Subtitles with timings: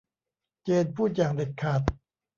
[0.63, 1.81] เจนพูดอย่างเด็ดขาด